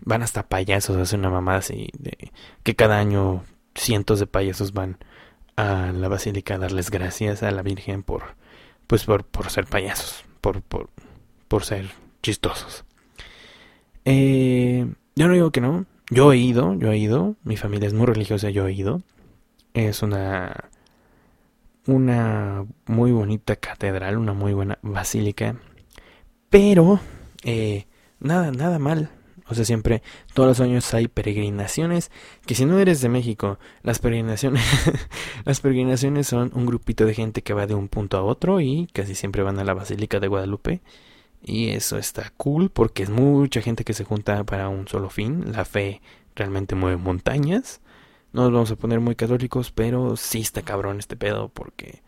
[0.01, 2.31] Van hasta payasos, hace una mamada así, de
[2.63, 3.43] que cada año
[3.75, 4.97] cientos de payasos van
[5.57, 8.35] a la basílica a darles gracias a la Virgen por,
[8.87, 10.89] pues por, por ser payasos, por, por,
[11.47, 11.89] por ser
[12.21, 12.85] chistosos.
[14.05, 17.93] Eh, yo no digo que no, yo he ido, yo he ido, mi familia es
[17.93, 19.01] muy religiosa, yo he ido.
[19.73, 20.69] Es una
[21.87, 25.55] una muy bonita catedral, una muy buena basílica,
[26.49, 26.99] pero
[27.43, 27.85] eh,
[28.19, 29.09] nada, nada mal.
[29.47, 30.01] O sea, siempre,
[30.33, 32.11] todos los años hay peregrinaciones,
[32.45, 34.63] que si no eres de México, las peregrinaciones,
[35.45, 38.87] las peregrinaciones son un grupito de gente que va de un punto a otro y
[38.91, 40.81] casi siempre van a la Basílica de Guadalupe.
[41.43, 45.51] Y eso está cool porque es mucha gente que se junta para un solo fin.
[45.51, 46.01] La fe
[46.35, 47.81] realmente mueve montañas.
[48.33, 52.01] No nos vamos a poner muy católicos, pero sí está cabrón este pedo porque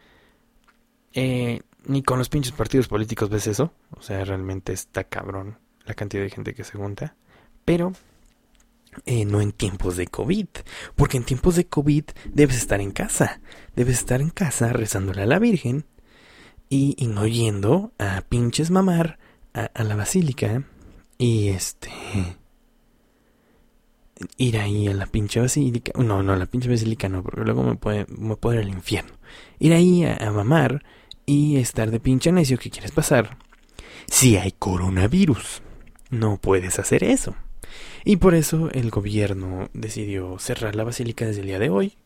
[1.14, 3.72] eh, ni con los pinches partidos políticos ves eso.
[3.92, 7.16] O sea, realmente está cabrón la cantidad de gente que se junta,
[7.68, 7.92] pero
[9.06, 10.48] eh, no en tiempos de COVID,
[10.96, 13.42] porque en tiempos de COVID debes estar en casa,
[13.76, 15.84] debes estar en casa rezándole a la Virgen
[16.70, 19.20] y, no yendo a pinches mamar
[19.54, 20.64] a, la basílica
[21.18, 21.92] y este
[24.38, 27.64] ir ahí a la pinche basílica, no, no, a la pinche basílica no, porque luego
[27.64, 29.12] me puede, me puede ir al infierno.
[29.60, 30.86] Ir ahí a, a mamar
[31.26, 33.38] y estar de pinche necio que quieres pasar
[34.10, 35.62] si hay coronavirus.
[36.10, 37.36] No puedes hacer eso.
[38.04, 41.98] Y por eso el gobierno decidió cerrar la basílica desde el día de hoy,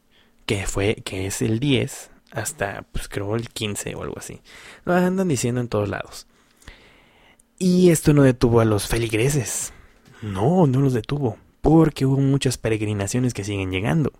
[0.45, 4.41] que fue que es el 10 hasta pues creo el 15 o algo así.
[4.85, 6.27] Lo andan diciendo en todos lados.
[7.59, 9.73] Y esto no detuvo a los feligreses.
[10.21, 14.13] No, no los detuvo, porque hubo muchas peregrinaciones que siguen llegando.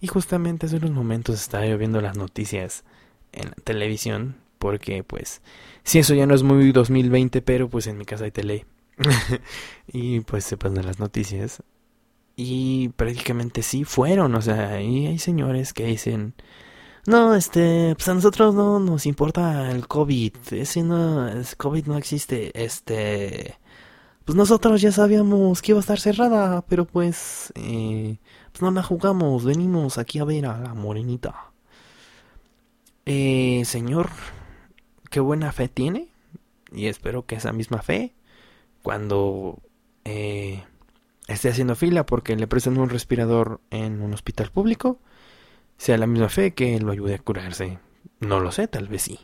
[0.00, 2.84] Y justamente hace unos momentos estaba yo viendo las noticias
[3.32, 5.42] en la televisión, porque pues
[5.82, 8.66] si eso ya no es muy 2020, pero pues en mi casa hay tele
[9.88, 11.62] y pues se pasan las noticias.
[12.36, 16.34] Y prácticamente sí fueron, o sea, y hay señores que dicen,
[17.06, 21.98] no, este, pues a nosotros no nos importa el COVID, ese no, el COVID no
[21.98, 23.56] existe, este,
[24.24, 28.18] pues nosotros ya sabíamos que iba a estar cerrada, pero pues, eh,
[28.52, 31.52] pues no la jugamos, venimos aquí a ver a la morenita.
[33.06, 34.08] Eh, señor,
[35.10, 36.08] qué buena fe tiene,
[36.72, 38.14] y espero que esa misma fe
[38.84, 39.62] cuando
[40.04, 40.62] eh,
[41.26, 45.00] esté haciendo fila porque le prestan un respirador en un hospital público,
[45.78, 47.78] sea la misma fe que lo ayude a curarse.
[48.20, 49.18] No lo sé, tal vez sí.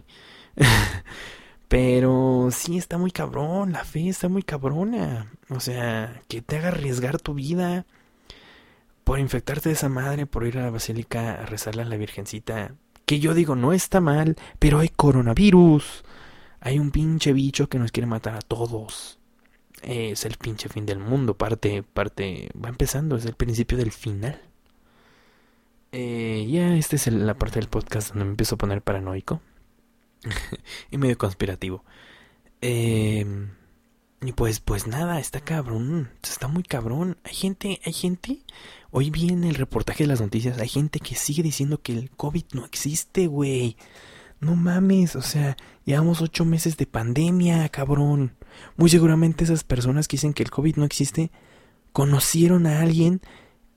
[1.69, 5.31] Pero sí está muy cabrón, la fe está muy cabrona.
[5.51, 7.85] O sea, que te haga arriesgar tu vida
[9.05, 12.77] por infectarte de esa madre, por ir a la basílica a rezarle a la Virgencita.
[13.05, 16.03] Que yo digo, no está mal, pero hay coronavirus.
[16.61, 19.20] Hay un pinche bicho que nos quiere matar a todos
[19.83, 24.41] es el pinche fin del mundo, parte, parte, va empezando, es el principio del final.
[25.93, 29.41] Eh, ya esta es la parte del podcast donde me empiezo a poner paranoico
[30.91, 31.85] y medio conspirativo.
[32.63, 33.27] Eh,
[34.23, 37.17] y pues, pues nada, está cabrón, está muy cabrón.
[37.25, 38.45] Hay gente, hay gente,
[38.91, 42.45] hoy vi el reportaje de las noticias, hay gente que sigue diciendo que el COVID
[42.53, 43.77] no existe, güey.
[44.41, 48.37] No mames, o sea, llevamos ocho meses de pandemia, cabrón.
[48.77, 51.31] Muy seguramente esas personas que dicen que el COVID no existe,
[51.93, 53.21] conocieron a alguien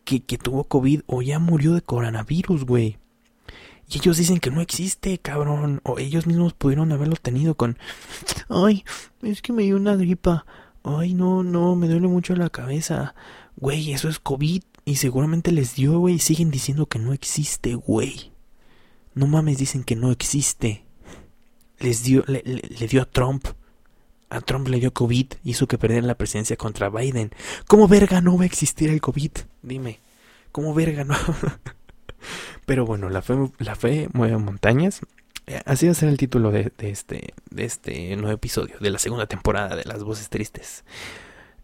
[0.05, 2.97] que, que tuvo COVID o ya murió de coronavirus, güey.
[3.89, 5.81] Y ellos dicen que no existe, cabrón.
[5.83, 7.77] O ellos mismos pudieron haberlo tenido con...
[8.49, 8.83] Ay,
[9.21, 10.45] es que me dio una gripa.
[10.83, 13.15] Ay, no, no, me duele mucho la cabeza.
[13.57, 14.63] Güey, eso es COVID.
[14.85, 16.15] Y seguramente les dio, güey.
[16.15, 18.31] Y siguen diciendo que no existe, güey.
[19.13, 20.85] No mames, dicen que no existe.
[21.79, 23.45] Les dio, le, le, dio a Trump.
[24.33, 25.27] A Trump le dio COVID.
[25.43, 27.31] Hizo que perdiera la presidencia contra Biden.
[27.67, 29.31] ¿Cómo verga no va a existir el COVID?
[29.61, 29.99] Dime.
[30.51, 31.15] ¿Cómo verga no?
[32.65, 35.01] Pero bueno, la fe, mueve montañas.
[35.47, 38.99] Eh, así va a ser el título de, este, de este nuevo episodio, de la
[38.99, 40.83] segunda temporada de Las Voces Tristes.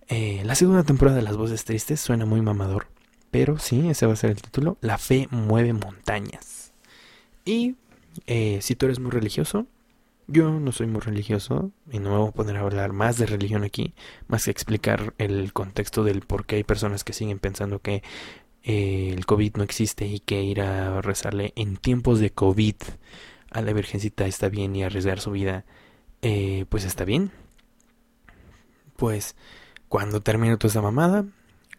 [0.07, 2.87] Eh, la segunda temporada de Las Voces Tristes suena muy mamador,
[3.31, 4.77] pero sí, ese va a ser el título.
[4.81, 6.73] La fe mueve montañas.
[7.45, 7.75] Y
[8.27, 9.65] eh, si tú eres muy religioso,
[10.31, 13.25] yo no soy muy religioso y no me voy a poner a hablar más de
[13.25, 13.93] religión aquí,
[14.27, 18.03] más que explicar el contexto del por qué hay personas que siguen pensando que
[18.63, 22.75] eh, el COVID no existe y que ir a rezarle en tiempos de COVID
[23.51, 25.65] a la Virgencita está bien y arriesgar su vida,
[26.21, 27.31] eh, pues está bien.
[28.95, 29.35] Pues
[29.87, 31.25] cuando termine toda esa mamada,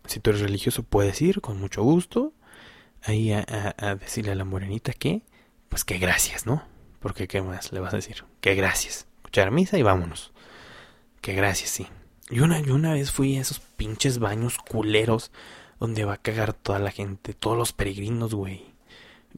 [0.07, 2.33] si tú eres religioso puedes ir con mucho gusto
[3.03, 5.23] ahí a, decirle a la morenita que,
[5.69, 6.70] pues que gracias, ¿no?
[7.01, 9.07] Porque qué más le vas a decir, que gracias.
[9.19, 10.33] Escuchar misa y vámonos.
[11.21, 11.87] Que gracias, sí.
[12.31, 15.33] Y una, y una vez fui a esos pinches baños culeros
[15.81, 18.67] donde va a cagar toda la gente, todos los peregrinos, güey.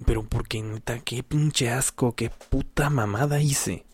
[0.04, 3.84] Pero porque neta, qué pinche asco, qué puta mamada hice.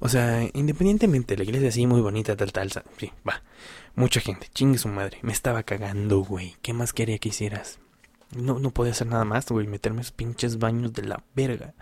[0.00, 3.42] O sea, independientemente, la iglesia así muy bonita, tal, tal, sí, va.
[3.94, 5.18] Mucha gente, chingue su madre.
[5.22, 6.56] Me estaba cagando, güey.
[6.60, 7.78] ¿Qué más quería que hicieras?
[8.36, 9.66] No, no podía hacer nada más, güey.
[9.66, 11.74] Meterme esos pinches baños de la verga.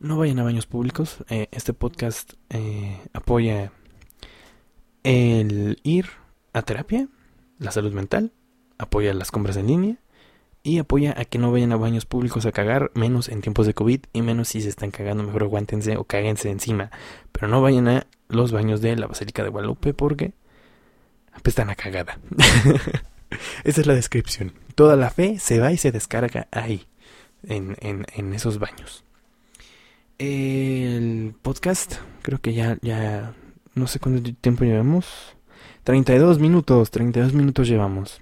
[0.00, 1.18] No vayan a baños públicos.
[1.28, 3.70] Eh, este podcast eh, apoya
[5.02, 6.06] el ir
[6.52, 7.08] a terapia,
[7.58, 8.32] la salud mental
[8.80, 9.96] apoya las compras en línea
[10.62, 13.74] y apoya a que no vayan a baños públicos a cagar, menos en tiempos de
[13.74, 16.90] COVID y menos si se están cagando, mejor aguántense o cáguense encima.
[17.32, 20.32] Pero no vayan a los baños de la Basílica de Guadalupe porque
[21.32, 22.18] apestan a cagada.
[23.64, 24.52] Esa es la descripción.
[24.74, 26.86] Toda la fe se va y se descarga ahí,
[27.42, 29.04] en, en, en esos baños.
[30.20, 33.32] El podcast, creo que ya, ya,
[33.74, 35.34] no sé cuánto tiempo llevamos.
[35.84, 38.20] 32 minutos, 32 minutos llevamos.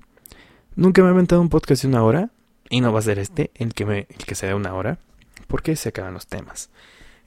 [0.77, 2.31] Nunca me he inventado un podcast de una hora.
[2.71, 5.01] Y no va a ser este, el que, me, el que se dé una hora.
[5.49, 6.71] Porque se acaban los temas.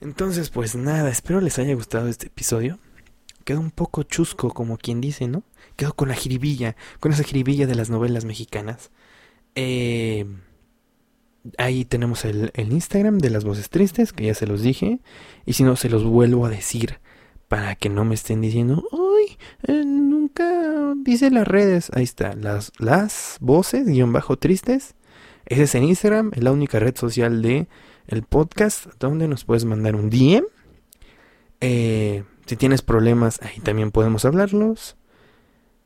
[0.00, 2.78] Entonces, pues nada, espero les haya gustado este episodio.
[3.44, 5.42] Quedó un poco chusco, como quien dice, ¿no?
[5.76, 8.90] Quedó con la jiribilla, con esa jiribilla de las novelas mexicanas.
[9.54, 10.24] Eh,
[11.58, 15.00] ahí tenemos el, Instagram de las voces tristes, que ya se los dije.
[15.46, 16.98] Y si no, se los vuelvo a decir
[17.48, 19.36] para que no me estén diciendo, ¡ay!
[19.66, 21.90] Eh, nunca dice las redes.
[21.94, 24.94] Ahí está, las, las voces, guion bajo tristes.
[25.46, 27.68] Ese es en Instagram, es la única red social de
[28.06, 30.44] el podcast donde nos puedes mandar un DM.
[31.60, 34.96] Eh, si tienes problemas, ahí también podemos hablarlos.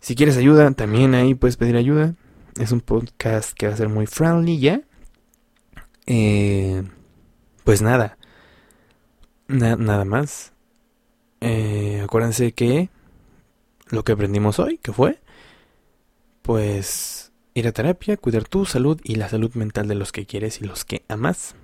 [0.01, 2.15] Si quieres ayuda, también ahí puedes pedir ayuda.
[2.61, 4.83] Es un podcast que va a ser muy friendly ya.
[6.07, 6.83] Eh,
[7.65, 8.19] pues nada.
[9.49, 10.53] nada más.
[11.41, 12.91] Eh, acuérdense que
[13.89, 15.21] lo que aprendimos hoy, que fue,
[16.43, 20.61] pues ir a terapia, cuidar tu salud y la salud mental de los que quieres
[20.61, 21.55] y los que amas.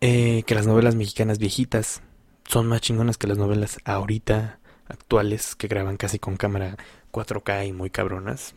[0.00, 2.02] Eh, que las novelas mexicanas viejitas
[2.46, 6.76] son más chingonas que las novelas ahorita actuales que graban casi con cámara
[7.12, 8.54] 4K y muy cabronas,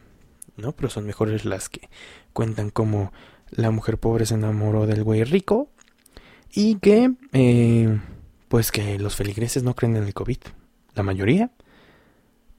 [0.58, 0.74] ¿no?
[0.74, 1.90] Pero son mejores las que
[2.34, 3.12] cuentan como
[3.52, 5.70] la mujer pobre se enamoró del güey rico
[6.54, 8.00] y que eh,
[8.48, 10.40] pues que los feligreses no creen en el COVID,
[10.96, 11.52] la mayoría,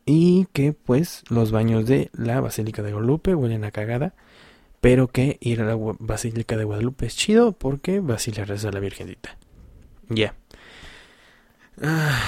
[0.06, 4.14] y que pues los baños de la Basílica de Guadalupe huelen a cagada,
[4.80, 8.80] pero que ir a la Basílica de Guadalupe es chido porque le reza a la
[8.80, 9.36] Virgencita.
[10.08, 10.34] Ya.
[11.82, 12.18] Ah,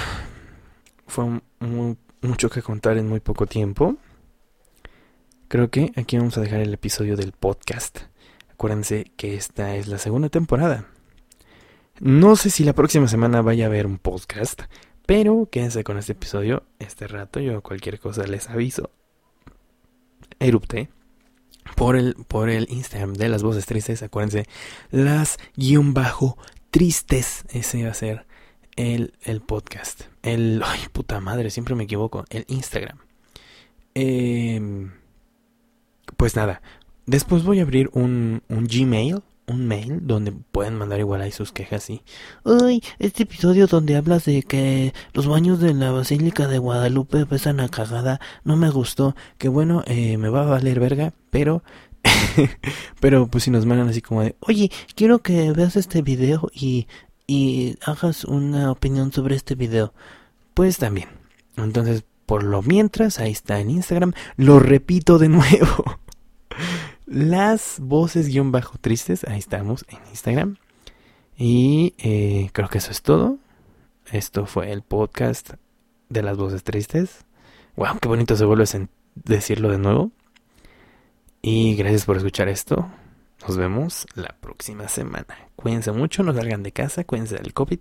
[1.07, 1.41] fue
[2.21, 3.97] mucho que contar en muy poco tiempo.
[5.47, 7.99] Creo que aquí vamos a dejar el episodio del podcast.
[8.63, 10.87] Acuérdense que esta es la segunda temporada.
[11.99, 14.61] No sé si la próxima semana vaya a haber un podcast,
[15.05, 17.41] pero quédense con este episodio este rato.
[17.41, 18.89] Yo cualquier cosa les aviso.
[20.39, 20.87] Erupté.
[21.75, 24.01] por el, por el Instagram de las voces tristes.
[24.01, 24.47] Acuérdense,
[24.91, 26.37] las guion bajo
[26.71, 27.43] tristes.
[27.49, 28.25] Ese va a ser
[28.77, 30.03] el, el podcast.
[30.21, 30.61] El.
[30.65, 32.23] Ay, puta madre, siempre me equivoco.
[32.29, 32.99] El Instagram.
[33.93, 34.89] Eh,
[36.15, 36.61] pues nada.
[37.05, 41.51] Después voy a abrir un, un Gmail un mail donde pueden mandar igual ahí sus
[41.51, 42.01] quejas y
[42.45, 47.59] uy este episodio donde hablas de que los baños de la basílica de Guadalupe pesan
[47.59, 51.61] a cagada no me gustó que bueno eh, me va a valer verga pero
[53.01, 56.87] pero pues si nos mandan así como de oye quiero que veas este video y
[57.27, 59.93] y hagas una opinión sobre este video
[60.53, 61.09] pues también.
[61.57, 64.13] Entonces por lo mientras ahí está en Instagram.
[64.37, 65.99] Lo repito de nuevo
[67.05, 70.57] las voces guion bajo tristes, ahí estamos en Instagram.
[71.37, 73.37] Y eh, creo que eso es todo.
[74.11, 75.53] Esto fue el podcast
[76.09, 77.25] de las voces tristes.
[77.75, 80.11] Wow, qué bonito se vuelve a decirlo de nuevo.
[81.41, 82.89] Y gracias por escuchar esto.
[83.47, 85.37] Nos vemos la próxima semana.
[85.55, 87.79] Cuídense mucho, no salgan de casa, cuídense del COVID.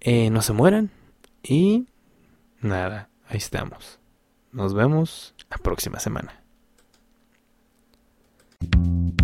[0.00, 0.90] Eh, no se mueran.
[1.42, 1.86] Y
[2.60, 4.00] nada, ahí estamos.
[4.52, 6.43] Nos vemos la próxima semana.
[8.72, 9.23] you